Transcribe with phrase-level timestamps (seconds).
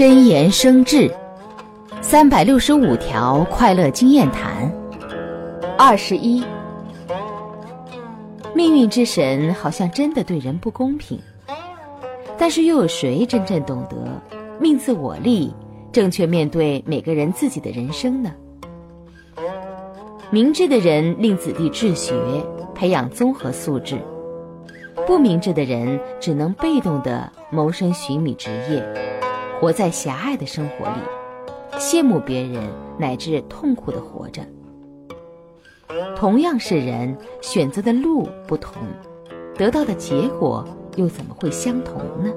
[0.00, 1.14] 真言生智，
[2.00, 4.72] 三百六十五条快乐经验谈。
[5.76, 6.42] 二十一，
[8.54, 11.20] 命运之神好像真的对人不公平，
[12.38, 14.22] 但是又有谁真正懂得
[14.58, 15.52] 命自我立，
[15.92, 18.32] 正确面对每个人自己的人生呢？
[20.30, 22.14] 明智的人令子弟治学，
[22.74, 23.98] 培养综合素质；
[25.06, 28.82] 不明智的人只能被动的谋生寻觅职业，
[29.60, 32.62] 活在狭隘的生活里，羡慕别人
[32.98, 34.40] 乃至痛苦的活着。
[36.16, 38.82] 同样是人，选择的路不同，
[39.54, 42.32] 得到的结果又怎么会相同呢？